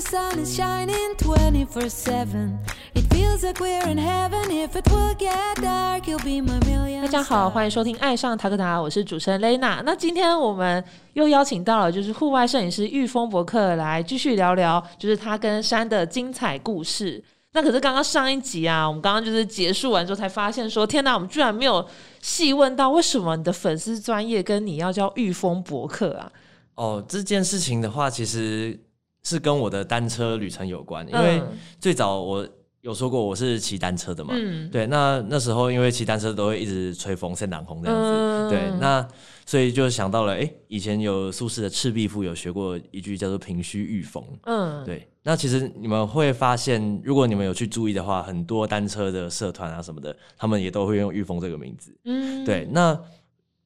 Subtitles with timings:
[0.00, 2.58] the sun is shining 24 7.
[2.94, 4.50] It feels like we're in heaven.
[4.50, 7.02] If it will get dark, you'll be my million.
[7.02, 9.82] 大家好，欢迎收听《爱上塔克达》，我是主持人雷娜。
[9.84, 10.82] 那今天我们
[11.12, 17.22] 又邀请到了就是户外摄影师玉峰博客来继续聊聊，就是他跟山的精彩故事。
[17.52, 21.86] 那可是刚刚上一集啊，我们刚刚就是结束完之后才发现说，天哪，我们居然没有
[22.22, 26.32] 细问到为什么你的粉丝专业跟你要叫玉峰博客啊？
[26.76, 28.78] 哦，这件事情的话，其实
[29.22, 32.48] 是跟我的单车旅程有关，因为嗯最早我
[32.80, 34.70] 有说过我是骑单车的嘛，嗯。
[34.70, 38.50] 对，那那时候因为骑单车都会一直吹风、扇挡风这样子，嗯。
[38.50, 39.06] 对，那
[39.44, 51.94] 所以就想到了，哎、以前有苏轼的《赤壁赋》有学过一句叫做“平虚御风”，嗯，对，那其实你们会发现，如果你们有去注意的话，很多单车的社团啊什么的，他们也都会用御风这个名字。
[52.04, 52.98] 嗯，对，那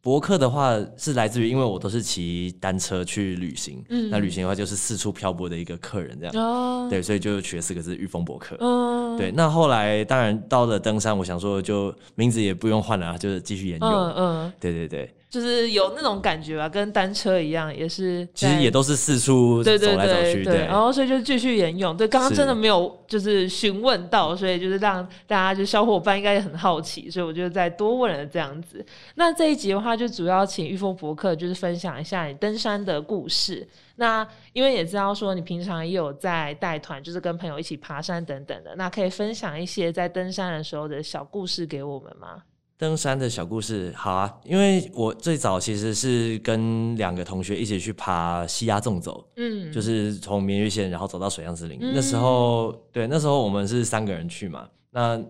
[0.04, 4.10] 博客的话是来自于，因为我都是骑单车去旅行，嗯。
[4.10, 8.54] 那旅行的话就是四处漂泊的一个客人这样，哦，对，所以就取了四个字“御风博客”。
[8.60, 13.90] 嗯，对，那后来当然到了登山，我想说就名字也不用换了啊，就是继续沿用。
[13.90, 21.96] 嗯嗯，对对对，就是有那种感觉吧，跟单车一样，也是其实也都是四处对对走来走去，对对，然后所以就继续沿用。
[21.96, 28.86] 对，刚刚真的没有就是询问到，所以就是让大家就小伙伴应该也很好奇，所以我就再多问了这样子。
[29.16, 33.66] 那这一集的话，就主要请玉峰博客就是分享一下你登山的故事。
[33.96, 42.40] 那因为也知道说你平常也有在带团，就是跟朋友一起爬山等等的，那可以分享一些在登山的时候的小故事给我们吗？
[42.76, 51.78] 登山的小故事，好啊，因为我最早其实是跟两个同学一起去爬西亚纵走，嗯，就是从绵月县然后走到水漾之林。
[51.80, 51.92] 嗯。
[51.94, 55.20] 那时候，对，那时候我们是三个人去嘛，那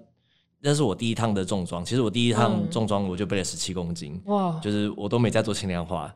[0.60, 2.70] 那是我第一趟的重装，其实我第一趟嗯。
[2.70, 6.12] 重装我就背了十七公斤，哇，就是我都没在做轻量化，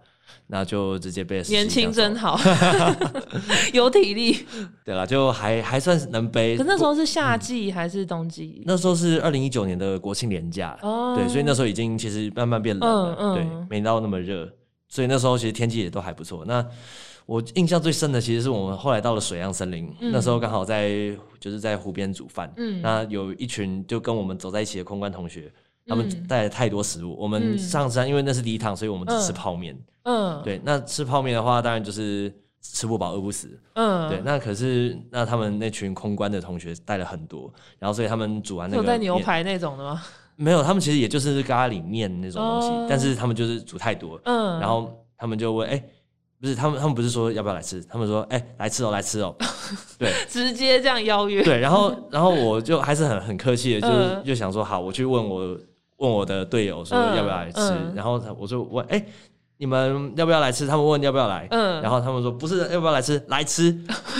[0.47, 2.39] 那就直接背年轻真好，
[3.73, 4.47] 有体力。
[4.85, 6.57] 对了，就还还算是能背。
[6.57, 8.63] 可那时候是夏季还是冬季？
[8.65, 14.49] 那时候是二零一九年的国庆连假，哦对，所以那时候已经其实慢慢变冷了，嗯嗯对，没到那么热，
[14.89, 16.45] 所以那时候其实天气也都还不错。
[16.47, 16.65] 那
[17.27, 20.91] 我印象最深的其实是我们后来到了水漾森林，嗯那时候刚好在
[21.39, 25.53] 就是在湖边煮饭，嗯那有一群就跟我们走在一起的空关同学，
[25.89, 29.77] 他们嗯带了太多食物，我们嗯上山因为那是第一趟，所以我们只吃嗯泡面。
[30.05, 32.33] 嗯，对，那吃泡面的话，当然就是
[32.63, 33.59] 吃不饱饿不死。
[33.75, 40.03] 嗯，对，那可是那他们那群空关的同学带了很多，然后所以他们煮完那个有带牛排那种的吗？
[40.37, 45.83] 没有，他们其实也就是咖喱面那种东西，哦但是他们就是煮太多，嗯，然后他们就问，哎、
[46.41, 49.35] 不是他们，他们不是说要不要来吃，他们说，哎、来吃哦，来吃哦，
[49.99, 55.59] 对直接这样邀约，对，然后然后我就还是很很客气的， 就是、嗯就想说，好，我去问我
[55.99, 57.95] 问我的队友说嗯要不要来吃，嗯。
[57.95, 59.05] 然后他我就问，哎、
[59.59, 60.67] 你们要不要来吃？
[60.67, 63.73] 他们问要不要来，嗯然后他们说不是要不要来吃，来吃，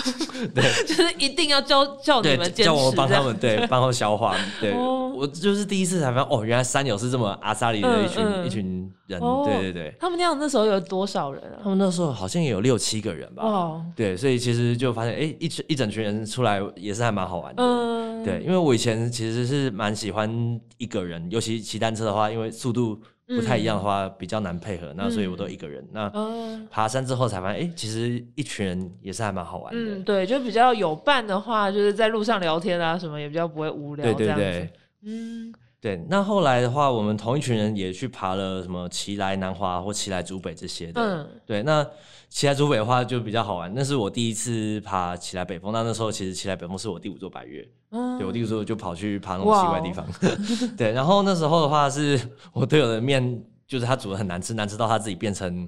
[0.55, 4.37] 对就是一定要叫叫你们，叫我们帮他们对帮他们消化。
[4.61, 9.21] 对、哦我就是第一次才发现，哦，原来山友是这么阿萨里的一群、嗯嗯一群人。
[9.21, 11.59] 哦对对对，他们那样那时候有多少人啊？
[11.61, 13.43] 他们那时候好像也有六七个人吧。
[13.43, 17.61] 哦，对，所以其实就发现，哎、一群一整群人出来也是还蛮好玩的。
[17.61, 24.93] 嗯，对，因为我以前其实是蛮喜欢一个人，尤其骑单车的话，因为速度不太一样的话，比较难配合。
[24.97, 25.87] 那所以我都一个人。
[25.93, 26.67] 那嗯。
[26.71, 29.81] 爬山之后才发现，哎、其实一群人也是还蛮好玩的。
[29.81, 34.05] 嗯，对，就比较有伴的话，就是在路上聊天啊，什么也比较不会无聊。
[34.05, 34.71] 对对对。
[35.03, 41.01] 嗯对，那后来的话，我们同一群人也去爬了什么奇来南华或奇来竹北这些的。
[41.01, 41.87] 嗯对，那
[42.29, 45.73] 奇来竹北的话就比较好玩，那是我第一次爬奇来北峰。
[45.73, 50.07] 那那时候其实奇来北峰是我第五座百岳，嗯，对我第五座就跑去爬那种奇怪的地方。
[50.77, 52.21] 对，然后那时候的话是
[52.53, 55.67] 我队友的面，就是他煮的很难吃，难吃到他自己变成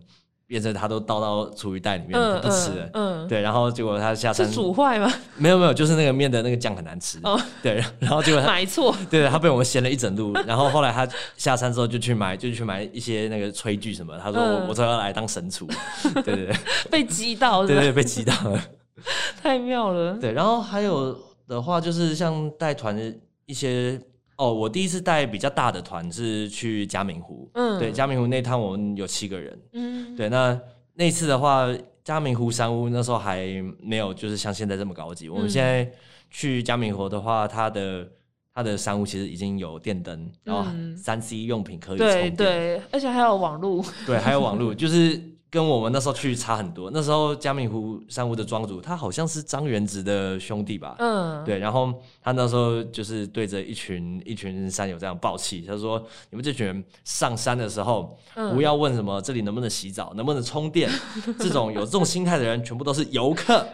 [0.50, 2.90] 变成他都倒到厨余袋里面、嗯不吃了。
[2.94, 5.08] 嗯，嗯对，然后结果他下山是煮坏吗？
[5.36, 7.20] 没有没有，就是那个面的那个酱很难吃。
[7.22, 14.18] 哦 对，然后结果他买错，对他被我们嫌了一整路，然后后来他下山之后就去买，就去买一些那个炊具什么。
[14.18, 15.68] 他说我、嗯我说要来当神厨，
[16.24, 16.56] 对对对
[16.90, 18.60] 被激到，对对，被激到了。
[19.40, 20.14] 太妙了。
[20.14, 23.02] 对，然后还有的话就是像带团的
[23.46, 23.98] 一些
[24.36, 29.89] 哦，我第一次带比较大的团是去嘉明湖，嗯对，嘉明湖那趟我们有七个人，嗯，
[30.20, 30.60] 对，那
[30.92, 31.66] 那次的话，
[32.04, 33.46] 嘉明湖山屋那时候还
[33.80, 35.30] 没有就是像现在这么高级。
[35.30, 35.48] 我们嗯。
[35.48, 35.90] 现在
[36.28, 38.06] 去嘉明湖的话，它的
[38.52, 40.94] 它的山屋其实已经有电灯，然后嗯。
[40.94, 45.18] 三 C 用品可以充对电，对，而且还有网络，对，还有网络，就是
[45.50, 46.90] 跟我们那时候去差很多。
[46.92, 50.94] 那时候嘉明湖山屋的庄主，他好像是张元直的兄弟吧？
[51.00, 51.92] 嗯，对，然后
[52.22, 55.98] 他那时候就是对着一群一群山友这样爆气，他说
[56.30, 60.88] ：“你们这群人上山的时候，嗯不要问什么这里能不能洗澡，能不能充电，
[61.40, 63.66] 这种有这种心态的人，全部都是游客。”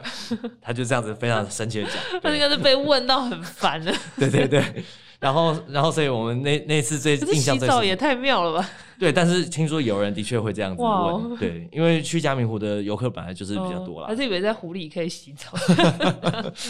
[0.63, 1.95] 他就这样子非常生气的讲。
[2.23, 3.93] 他应该是被问到很烦了。
[4.17, 4.85] 对对对，
[5.19, 7.69] 然后然后所以我们那那次最印象最深。
[7.69, 8.69] 洗澡也太妙了吧？
[8.99, 14.07] 对，但是听说有人的确会这样子问，对，因为去嘉明湖的游客本来就是比较多啦。
[14.07, 15.51] 哦还，是以为在湖里可以洗澡？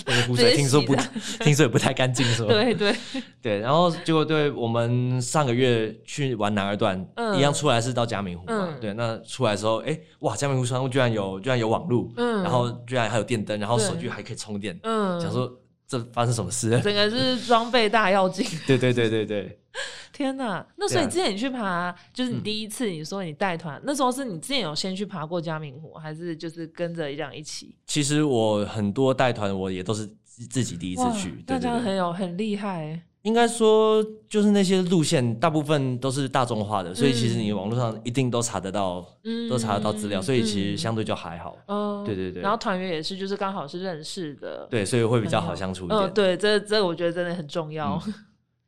[0.06, 2.48] 那个湖水听说不洗听说也不太干净，是吧？
[2.48, 2.96] 对对，
[3.40, 7.36] 对，然后结果对我们上个月去玩南二段，嗯。
[7.38, 8.80] 一样出来是到嘉明湖嘛，嗯。
[8.80, 12.42] 对，那出来的时候，哎，哇，嘉明湖商务居然有居然有网路，嗯。
[12.42, 15.48] 然后居然还有电灯，然后手机还可以充电，嗯，想说
[15.86, 16.80] 这发生什么事了？
[16.80, 18.44] 整个是装备大要进。
[18.66, 19.58] 对对对对对，
[20.12, 20.66] 天哪！
[20.76, 27.76] 那所以之前你去爬，就是你嗯第一次你说你带团，那时候是你之前有先去爬过嘉明湖，还是就是跟着这样一起？
[27.86, 31.84] 其实我很多带团，我也都是自自己第一次哇去，那这样对对对。
[31.84, 33.02] 很有很厉害欸。
[33.26, 41.56] 应该说，就是那些路线大部分都是大众化的，所以其实你嗯网络上一定都查得到，嗯都查得到资料，所以其实嗯相对就还好。
[41.66, 46.14] 嗯对对对然后团员也是，就是刚好是认识的，对，所以会比较好相处一嗯，点。
[46.14, 48.00] 对，这这个我觉得真的很重要。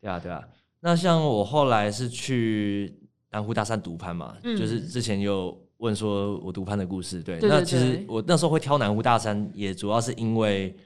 [0.01, 0.43] 对啊，对啊。
[0.81, 2.93] 那像我后来是去
[3.31, 7.23] 南湖大山独攀嘛，嗯就是之前有问说我独攀的故事。
[7.23, 10.77] 对那其实我那时候会挑南湖大山，也主要是因为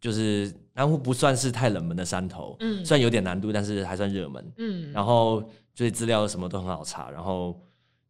[0.00, 2.84] 就是南湖不算是太冷门的山头，嗯。
[2.84, 4.52] 虽然有点难度，但是还算热门。
[4.58, 5.42] 嗯，然后
[5.74, 7.58] 所以资料什么都很好查，然后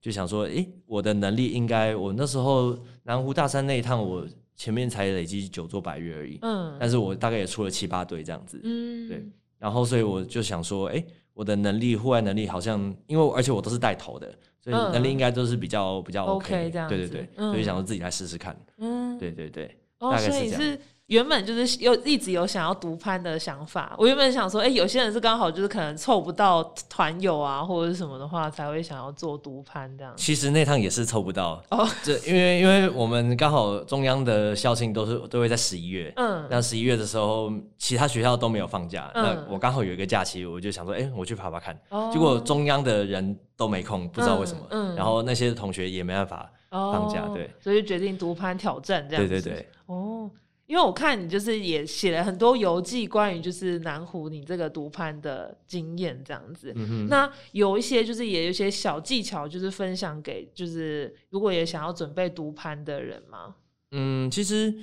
[0.01, 4.27] 就想说，诶，我的能力应该，我那时候南湖大山那一趟，我
[4.57, 6.77] 前面才累积九座百月而已，嗯。
[6.81, 9.09] 但是我大概也出了七八队这样子，嗯。
[9.09, 9.25] 对。
[9.59, 14.27] 然后所以我就想说，诶，我的能力户外能力好像，因为而且我都是带头的，
[14.61, 14.93] 所以嗯。
[14.93, 16.97] 能力应该都是比较比较 OK 这样子。
[16.97, 17.51] 对对对，嗯。
[17.51, 20.79] 所以想说自己来试试看，嗯，对对对，哦，大概是这样
[21.09, 23.95] 原本就是有一直有想要独攀的想法。
[23.99, 30.13] 我原本想说，哎、有些人是刚好就是可能凑不到团友啊，或者是什么的话，才会想要做独攀这样。
[30.17, 41.79] 其实那趟也是凑不到，哦，这因为因为我们刚好中央的校庆都是都会在十一月，嗯那十一月的时候，其他学校都没有放假，嗯那我刚好有一个假期，我就想说，哎、我去爬爬看。
[41.91, 44.61] 哦结果中央的人都没空，不知道为什么。
[44.71, 46.51] 嗯嗯然后那些同学也没办法。
[46.71, 49.29] 放假对，所以就决定独攀挑战这样子。
[49.29, 50.29] 对对对，哦，
[50.67, 56.73] 因为我看你就是也写了很多游记，关于就是南湖你这个独攀的经验这样子。
[56.75, 63.55] 嗯，那有一些就是也有一些小技巧，就是分享给就是如果也想要准备独攀的人嘛。
[63.91, 64.75] 嗯，其实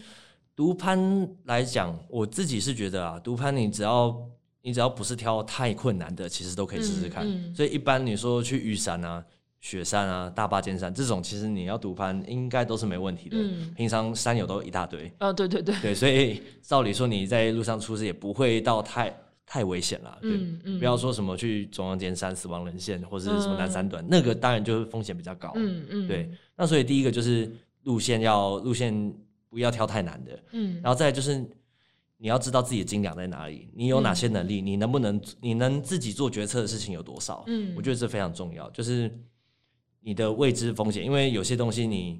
[0.56, 4.16] 独攀来讲，我自己是觉得啊，独攀你只要
[4.62, 7.26] 你只要不是挑太困难的，其实都可以试试看。
[7.26, 9.26] 嗯嗯所以一般你说去玉山啊、
[9.62, 13.38] 雪山啊、大坝尖山这种，其实你要独攀应该都是没问题的。
[13.38, 19.16] 嗯平常山友都一大堆，哦，对对对，对，所以照理说你在路上出事也不会到太
[19.46, 20.18] 太危险了。
[20.20, 25.52] 对，嗯嗯不要说什么去中央尖山死亡人线或者是什么南山段，那个当然就是风险比较高。
[25.56, 27.50] 嗯嗯，对，那所以第一个就是
[27.84, 29.14] 路线要路线
[29.48, 31.38] 不要挑太难的，嗯，然后再就是
[32.18, 37.44] 你要知道自己的斤两在哪里，你有哪些能力，你能不能你能自己做决策的事情有多少？
[37.46, 39.12] 嗯我觉得这非常重要，就是
[40.02, 42.20] 你的未知风险，因为有些东西你，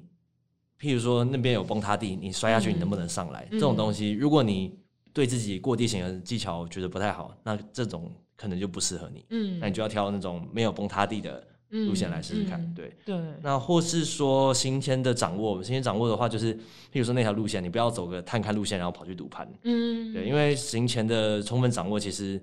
[0.80, 3.46] 譬如说那边有崩塌地，你摔下去嗯你能不能上来？
[3.50, 4.74] 嗯这种东西，如果你
[5.12, 12.60] 对自己过地形的技巧觉得不太好，那这种可能就不适合你，嗯，那你就要挑那种没有崩塌地的路线来试试看。
[12.60, 19.46] 嗯嗯对，对，那或是说行前的掌握，行前掌握的话，就是譬如说那条路线，你不要走个探勘路线，然后跑去赌盘。
[19.64, 22.42] 嗯，对，因为行前的充分掌握，其实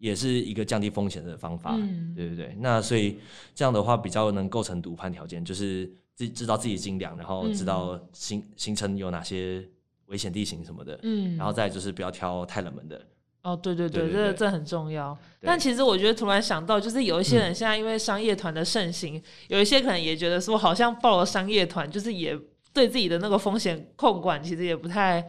[0.00, 1.76] 也是一个降低风险的方法。
[1.76, 3.20] 嗯对不对，那所以
[3.54, 9.64] 这样的话比较能构成独判条件，就是自己知道自己斤两，然后知道行行程有哪些
[10.06, 13.00] 危险地形什么的，嗯，然后再就是不要挑太冷门的。
[13.42, 15.16] 哦，对对对，对对对这这很重要。
[15.40, 22.38] 但其实我觉得突然想到，就是有一些人现在因为商业团的盛行，有一些可能也觉得说，好像报了商业团，就是也
[22.74, 25.26] 对自己的那个风险控管其实也不太，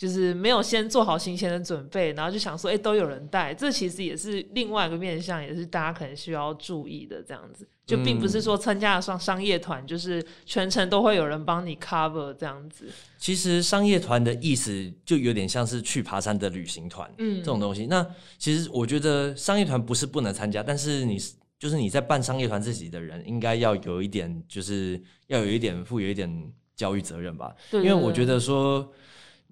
[0.00, 7.22] 就是没有先做好行前的准备，然后就想说，哎、都有人带，这其实也是另外一个面向，也是大家可能需要注意的。
[7.22, 12.86] 这样子，就并不是说参加了商商业团，就是全程都会有人帮你 cover 这样子。
[13.18, 17.84] 其实商业团的意思就有点像是去爬山的旅行团，嗯这种东西。
[17.84, 18.06] 那
[18.38, 21.18] 其实我觉得商业团不是不能参加，但是你
[21.58, 27.54] 就是你在办商业团自己的人，应该要有一点，就是要有一点负有一点教育责任吧。
[27.70, 28.90] 对因为我觉得，得说，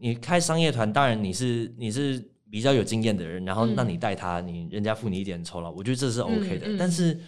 [0.00, 6.76] 你开商业团，当然你是你是比较有经验的人，然后嗯让你带他，你人家付你一点酬劳，我觉得这是 OK 的。
[6.78, 7.19] 但是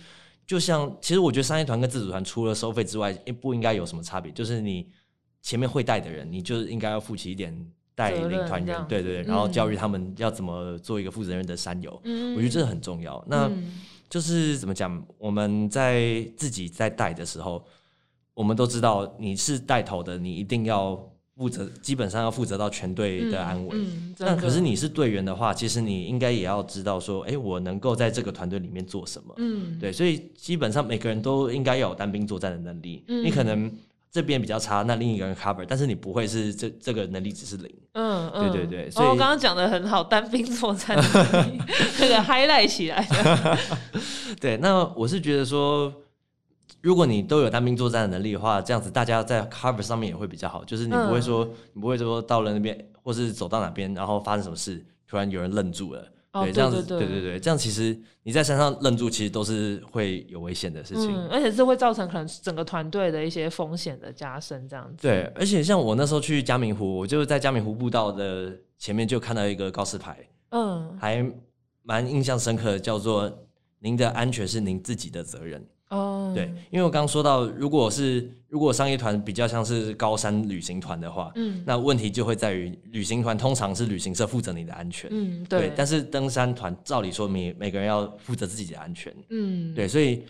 [0.47, 4.89] 就像其实我觉得商业团跟自主团除了收费之外，诶不应该有什么差别，就是你
[5.43, 7.55] 前面会带的人，你就应该要付起一点
[7.95, 13.23] 带责领团员对对对，嗯然后教育他们要怎么做一个负责任的山友，嗯我觉得这很重要。
[13.29, 15.01] 那嗯就是怎么讲？
[15.19, 17.65] 我们在自己在带的时候，
[18.35, 21.01] 我们都知道你是带头的，你一定要
[21.41, 23.79] 负责，基本上要负责到全队的安危。
[24.19, 29.35] 那可是你是队员的话，其实你应该也要知道说，哎、我能够在这个团队里面做什么。
[29.39, 33.03] 嗯对，所以基本上每个人都应该要有单兵作战的能力。
[33.09, 33.73] 嗯你可能
[34.13, 37.73] 这边比较差，那另一个人 cover，但是你不会是这这个能力只是零。
[37.95, 41.59] 嗯嗯，对对对所以哦，刚刚讲的很好，单兵作战的能力
[42.01, 43.59] 那个 highlight 起来的，
[44.39, 45.93] 对，那我是觉得说，
[46.83, 50.65] 如果你都有单兵作战的能力的话，这样子大家在 cover 上面也会比较好。
[50.65, 56.07] 就是你不会说，嗯你不会说到了那边，或是走到哪边，然后发生什么事，突然有人愣住了。
[56.33, 61.13] 哦对，这样子，对对对这样其实你在山上愣住，其实都是会有危险的事情。
[61.13, 65.03] 嗯，而且是会造成可能整个团队的一些风险的加深，这样子。
[65.03, 70.17] 对，而且像我那时候去嘉明湖，我就在嘉明湖步道的前面就看到一个告示牌，
[70.51, 71.29] 嗯，还
[71.83, 73.29] 蛮印象深刻的，叫做
[73.81, 75.67] “您的安全是您自己的责任”。
[75.91, 81.63] 哦，对，因为我刚刚说到，如果是如果商业团比较像是高山旅行团的话，嗯。
[81.67, 90.23] 那问题就会在于旅行团通常是旅行社负责你的安全，嗯，对对，，但是登山团照理说每每个人要负责自己的安全，嗯，对，所以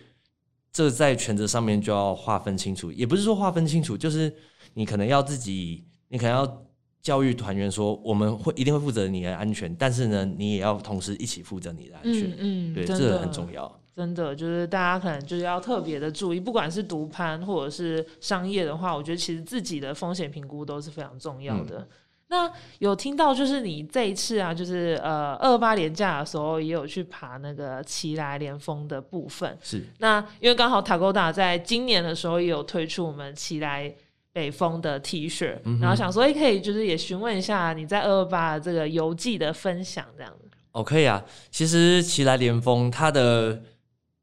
[0.72, 4.32] 这在权责上面就要划分清楚，也不是说划分清楚，就是
[4.72, 6.62] 你可能要自己，你可能要
[7.02, 13.79] 教育团员说，我们会一定会负责你的安全，但是呢，你也要同时一起负责你的安全，嗯嗯，对，这个很重要。
[13.94, 21.86] 真的就是大家可能就是要特别的注意，不管是独攀或者是商业的话，我觉得其实自己的风险评估都是非常重要的。
[22.28, 29.58] 那有听到就是你这一次啊，就是呃二八连假的时候也有去爬那个奇来连峰的部分。
[29.60, 33.92] 是，那因为刚好塔沟达在今年的时候也有推出我们奇来
[34.32, 40.48] 北峰的 T 恤，然后想说，也可以就是也询问一下你在二二八这个游记的分享这样子。
[40.70, 41.20] 哦，可以啊。
[41.50, 43.60] 其实奇来连峰它的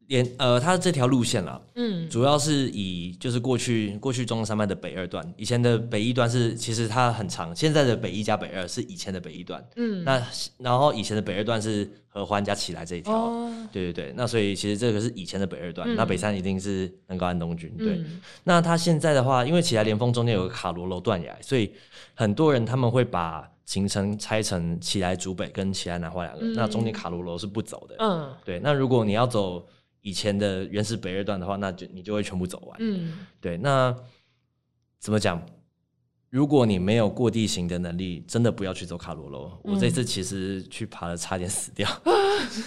[0.08, 2.10] 连呃，它这条路线啦，嗯。
[2.10, 10.22] 主要是以就是过去过去中山脉的北二段，以前的北一段是其实它很长，现在的北一加北二是以前的北一段，嗯，那
[10.58, 15.96] 然后以前的北二段是合欢加起来这一条，哦，对对对，那所以其实这个是以前的北二段，嗯。
[15.96, 17.98] 那北山一定是能高安东军，对。
[17.98, 18.22] 嗯。
[18.46, 21.74] 那它现在的话，因为起来连峰中间有个卡罗楼断崖，所以
[22.14, 26.54] 很多人他们会把行程拆成起来主北跟起来南花两个，嗯。
[26.54, 28.34] 那中间卡罗楼是不走的，嗯。
[28.46, 28.60] 对。
[28.64, 29.68] 那如果你要走
[30.08, 33.58] 以前的原始北二段的话，那就你就会全部走完，嗯对。
[33.58, 33.94] 那
[35.00, 35.46] 怎么讲？
[36.30, 39.50] 如果你没有过地形的能力，真的不要去走卡罗楼。
[39.64, 41.88] 我这次其实去爬了，差点死掉。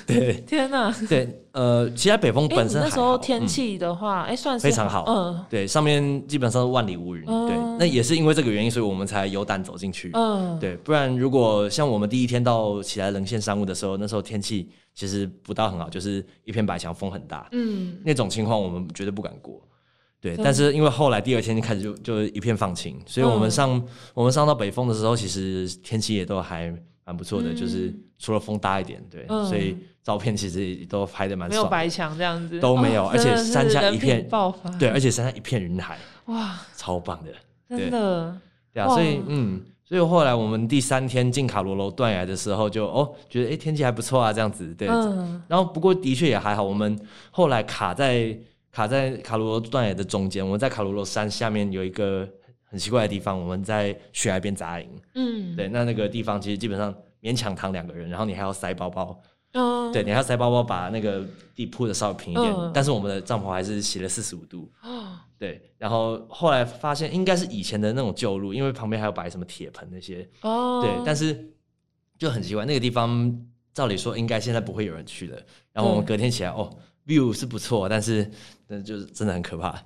[0.06, 0.90] 对天哪！
[1.08, 7.22] 对，呃，其实北峰本身还好时候天嗯气的话，哎，算是非常好嗯对，上面基本上是万里无云。
[7.26, 10.10] 哦对，那也是因为这个原因，所以我们才有胆走进去。
[10.14, 19.60] 嗯，对，不然如果像我们第一天到起来棱线山务的时候，那时候天气其实不到很好，就是一片白墙，风很大，嗯那种情况我们绝对不敢过。
[20.20, 23.50] 对，但是因为后来第二天就开始就就一片放晴，所以我们嗯。
[23.50, 26.70] 上、我们上到北峰的时候，其实天气也都还
[27.04, 27.56] 蛮不错的，嗯。
[27.56, 29.46] 就是除了风大一点，对，嗯。
[29.46, 31.64] 所以照片其实也都拍的蛮没有。
[31.66, 37.30] 白墙这样子，都没有而且山下一片爆发，对，而且山下一片云海，哇，超棒的。
[37.68, 38.36] 真的，
[38.74, 44.86] 对啊，所以嗯，所以后来我们第三天进卡罗楼断崖的时候就，哦觉得哎、诶天气还不错啊，这样子对。
[44.88, 45.42] 嗯。
[45.48, 46.98] 然后不过的确也还好，我们
[47.30, 48.36] 后来卡在
[48.72, 52.28] 卡在卡罗罗断崖的中间，我们在卡罗罗山下面有一个
[52.64, 54.88] 很奇怪的地方，我们在悬崖边扎营。
[55.14, 59.20] 嗯，对，那那个地方其实基本上勉强躺两个人，然后你还要塞包包，
[59.52, 62.70] 嗯，对，你还要塞包包把那个地铺的稍微平一点，嗯。
[62.72, 64.70] 但是我们的帐篷还是斜了四十五度。
[64.82, 71.52] 哦，对，然后后来发现应该是以前的那种旧路，因为旁边还有摆什么铁盆那些，哦，对，但是
[72.16, 73.36] 就很奇怪，那个地方
[73.74, 75.44] 照理说应该现在不会有人去的。
[75.72, 76.70] 然后我们隔天起来，哦
[77.10, 78.30] ，view 是不错，但是
[78.68, 79.82] 那就是真的很可怕，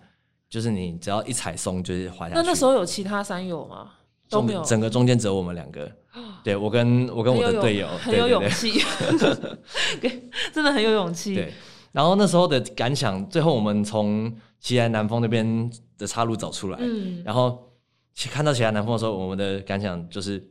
[0.48, 2.40] 就是你只要一踩松就是滑下去。
[2.40, 3.90] 那那时候有其他山友吗？
[4.28, 5.90] 都没有，整个中间只有我们两个，
[6.42, 8.80] 对我跟我跟我的队友，很有勇气，
[10.52, 11.52] 真的很有勇气，对，
[11.92, 17.70] 然后那时候的感想，最后我们从西安南峰那边的岔路走出来，嗯然后
[18.14, 20.42] 其看到西安南峰的时候，我们的感想就是，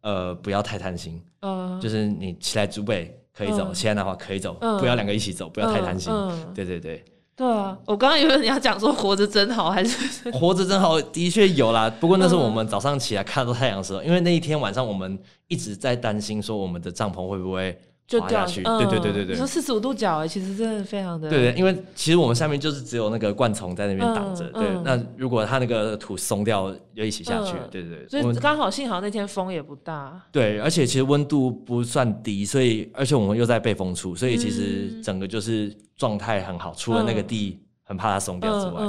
[0.00, 3.74] 呃，不要太贪心，嗯，就是你起来竹北可以走，嗯。
[3.74, 4.78] 西安南华可以走，嗯。
[4.78, 6.12] 不要两个一起走，不要太贪心。
[6.54, 7.04] 对对对，
[7.36, 10.30] 对啊，我刚刚以为你要讲说活着真好，还是？
[10.32, 11.92] 活着真好，的确有啦。
[12.00, 17.76] 不过那是嗯我们早上起来看到太阳的时候，因为那一天晚上我们一直在担心说我们的帐篷会不会
[18.12, 18.62] 就掉滑下去。
[18.62, 19.46] 对对对对对你说。
[19.46, 24.68] 四十五度角哎，其实真的非常的对对，因为其实我们下面就是只有那个灌丛在那边挡着，对。
[24.84, 28.08] 那如果它那个土松掉，就一起下去，嗯对对对。
[28.08, 38.82] 所以刚好幸好那天风也不大，对，而且其实温度不算低，所以而且我们又在背风处，所以其实嗯整个就是状态很好，除了那个地很怕它松掉之外，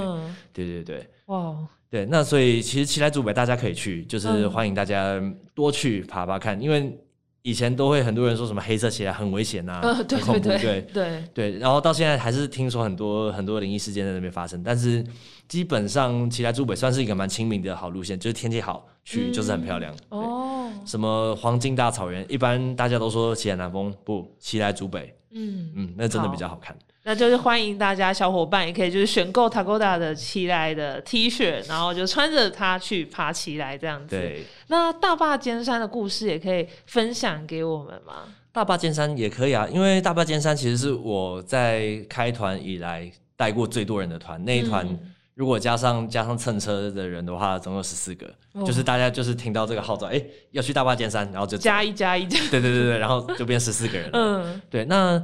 [0.51, 1.07] 对对对。
[1.27, 1.55] 哇，
[1.89, 5.21] 对，那所以其实奇来祖北大家可以去，就是嗯欢迎大家
[5.53, 6.97] 多去爬爬看，因为
[7.43, 15.05] 以前都会很多人说什么黑色起来很危险啊， 很恐怖，对对对，对，然后到现在还是听说很多很多灵异事件在那边发生，但是
[15.47, 19.93] 基本上奇来珠北算是一个蛮亲民的好路线，就是天气好去就是很漂亮。
[20.09, 25.69] 哦，什么黄金大草原，一般大家都说奇来南风，不，奇来竹北，嗯。
[25.75, 26.75] 嗯，那真的比较好看。
[27.05, 38.23] 那就是欢迎大家小伙伴也可以就是选购 Tagoda 的奇来的 T 恤，然后就穿着它去爬奇来这样子。，对，那大坝尖山的故事也可以分享给我们吗？
[38.53, 44.99] 大坝尖山也可以啊，因为大坝尖山其实是我在开团以来带过最多人的团，那一团嗯
[45.35, 54.11] 如果加上加上蹭车的人的话，总共十四个，哦就是大家就是听到这个号召，哎、要去大坝尖山，然后就加一加一加，对对对对，然后就变十四个人了。
[54.13, 55.19] 嗯对，那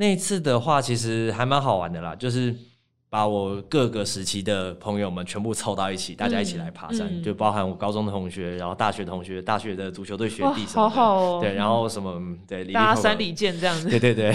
[0.00, 2.56] 那一次的话，其实还蛮好玩的啦，就是
[3.10, 13.90] 把我各个时期的朋友们全部凑到一起，大家一起来爬山，嗯就包含我高中的同学，然后大学同学，大学的足球队学弟什么的，好好哦对，然后什么嗯对，里里大家口口三里见这样子。
[13.90, 14.34] 对对对。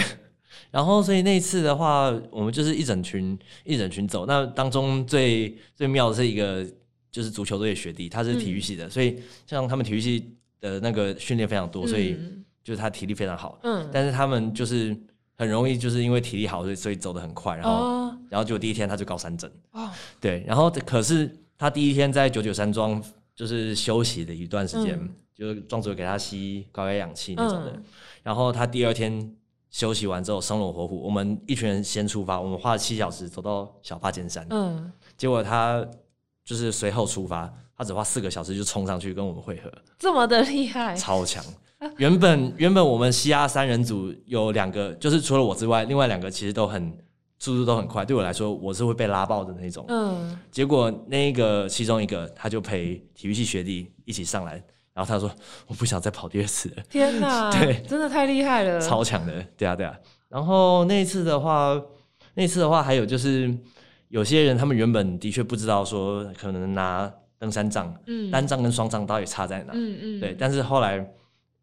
[0.70, 4.24] 然后，所以那一次的话，我们就是一整群一整群走。
[4.24, 6.64] 那当中最最妙的是一个
[7.10, 13.58] 就是足球队的学弟，他是体育系的，所以像他们体育系的那个训练非常多，所以嗯就是他体力非常好。
[13.64, 14.96] 嗯，但是他们就是
[15.36, 18.18] 很容易就是因为体力好，所以所以走得很快，然后、哦。
[18.28, 19.88] 然后结果第一天他就高山症，哦，
[20.20, 23.02] 对，然后可是他第一天在九九山庄
[23.34, 25.14] 就是休息的一段时间，嗯。
[25.36, 27.84] 就是庄主给他吸高压氧气那种的，嗯。
[28.22, 29.36] 然后他第二天
[29.70, 35.86] 休息完之后生龙活虎，我们一群人先出发，我们花了七小时走到小帕尖山，嗯，结果他
[36.42, 41.44] 就是随后出发，他只花四个小时就冲上去跟我们会合，这么的厉害，超强。
[41.98, 46.90] 原本原本我们西亚三人组有两个，就是除了我之外，另外两个其实都很
[47.38, 48.04] 速度都很快。
[48.04, 49.84] 对我来说，我是会被拉爆的那种。
[49.88, 54.54] 嗯，结果那个其中一个，他就陪体育系学弟一起上来，
[54.94, 55.30] 然后他说
[55.68, 59.94] ：“我不想再跑第二次了，天哪， 对真的太厉害了，超强的。”对啊，对啊。
[60.28, 61.78] 然后那一次的话，
[62.34, 63.54] 那一次的话，还有就是
[64.08, 69.72] 有些人他们原本的确不知道说可能拿登山杖，嗯单杖跟双杖到底差在哪。
[69.74, 71.06] 嗯嗯，对，，但是后来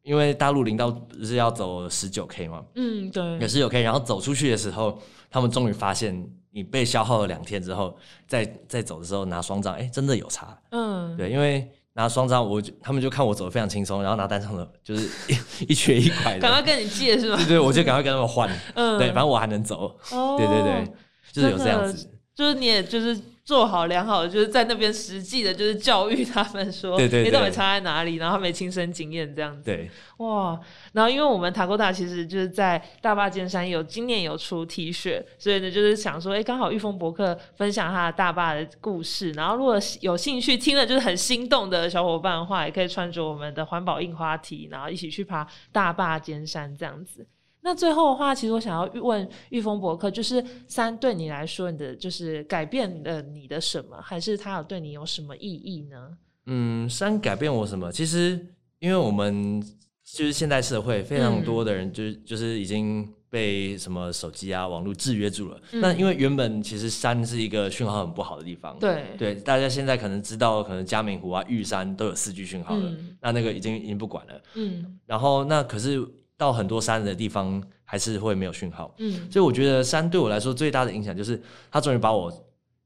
[0.03, 10.57] 因为大陆林道不是要走十九 K 嘛，嗯对也，是有 K，然后走出去的时候，他们终于发现你被消耗了两天之后，再再走的时候拿双杖，哎、真的有差。
[10.71, 15.37] 嗯，对，因为拿双杖，我就他们就看我走的非常轻松，然后拿单杖的就是一
[15.71, 16.61] 一瘸一拐的赶快。
[16.61, 17.45] 跟你借是吗对？
[17.47, 18.49] 对，我就赶快跟他们换。
[18.75, 19.97] 嗯，对，反正我还能走。
[20.11, 20.93] 哦对对对，
[21.31, 22.09] 就是有这样子。
[22.35, 29.65] 就是你也就是做好良好的，就是在那边实际的，就是教育他们说，对对对你到底差在哪里，然后他们亲身经验这样子。
[29.65, 30.58] 对，哇，
[30.93, 47.27] 然后因为我们塔沟大其实就是在大坝尖山有今年有出 T 恤，所以呢就是想说，哎，刚好玉峰博客分享他的大坝的故事，然后如果有兴趣听了就是很心动的小伙伴的话，也可以穿着我们的环保印花 T，然后一起去爬大坝尖山这样子。
[47.63, 56.17] 那最后的话，其实我想要问玉峰博客，就是山对你来说，你的就是改变了你的什么，还是它有对你有什么意义呢？
[56.45, 57.89] 嗯，山改变我什么？
[57.89, 58.45] 其实
[58.80, 59.62] 因为我们
[60.04, 65.58] 就是现代社会非常嗯多的人就是、就是已经被什么手机啊、网络制约住了。
[65.71, 74.34] 嗯那因为原本其实山是一个讯号很不好的地方，对，对，大家现在可能知道，可能嘉明湖啊、玉山都有四 G 讯号了，嗯那那个已经已经不管了。
[74.56, 76.06] 嗯然后那可是
[76.38, 81.41] 到很多山的地方还是会没有讯号，嗯所以我觉得山对我来说最大的影响就是
[81.72, 82.32] 它终于把我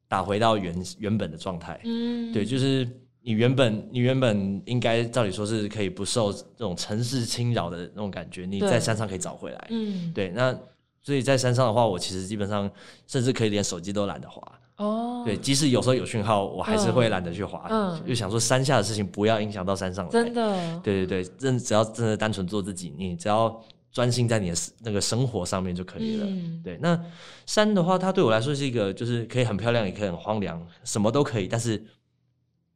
[0.07, 1.79] 打回到原原本的状态。
[1.83, 2.87] 嗯，对，就是
[3.21, 9.67] 你原本你原本应该照理说是可以不受这种城市侵扰的那种感觉，你在山上可以找回来。
[9.69, 10.57] 嗯，对，那
[11.01, 12.69] 所以在山上的话，我其实基本上
[13.05, 14.41] 甚至可以连手机都懒得滑。
[14.77, 17.67] 哦，对，即使有时候有讯号，我还是会懒得去滑。
[17.69, 20.11] 嗯就想说山下的事情不要影响到山上来。
[20.11, 23.59] 真的，对对对，真只要真的单纯做自己，你只要
[23.91, 26.25] 专心在你的那个生活上面就可以了。
[26.27, 26.99] 嗯对，那
[27.47, 31.83] 山的话，它对我来说是一个，就是可以很漂亮，也可以很荒凉，什么都可以，但是，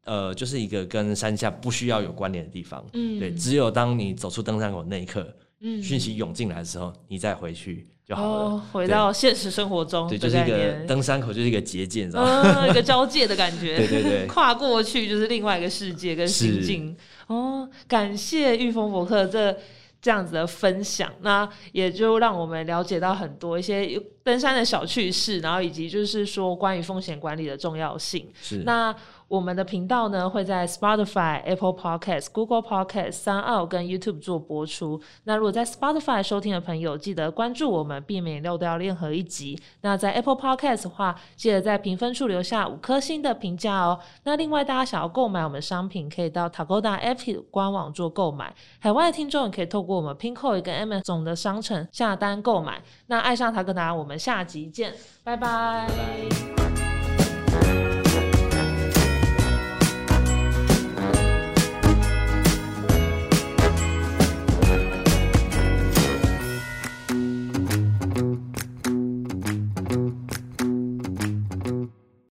[0.05, 2.83] 呃，就是一个跟山下不需要有关联的地方。
[2.93, 8.29] 嗯对，只有当你走出登山口那一刻，嗯讯息涌进来的时候，你再回去就好了。
[8.29, 12.41] 哦，回到现实生活中对，就是一个，登山口，就是一个结界，你知道吗？
[12.63, 16.95] 嗯，一个交界的感觉， 对对对跨过去就是另外一个世界跟心境。
[17.27, 19.55] 哦，感谢玉峰博客这
[20.01, 28.27] 这样子的分享，那也就让我们了解到很多一些登山的小趣事，然后以及就是说关于风险管理的重要性。
[28.41, 28.93] 是那
[29.31, 35.01] 我们的频道呢会在 Spotify、Apple Podcast、Google Podcast、三奥跟 YouTube 做播出。
[35.23, 39.57] 那如果在 Spotify 收听的朋友，记得关注我们，避免漏掉任何一集。
[39.83, 43.97] 那在 Apple Podcast 的话，记得在评分处留下五颗星的评价哦。
[44.23, 48.53] 那另外，大家想要购买我们商品，可以到 Tagoda App 官网做购买。
[48.79, 52.81] 海外的听众也可以透过我们 Pinkoi 跟 M 总的商城下单购买。
[53.07, 55.87] 那爱上塔格达，我们下集见，拜拜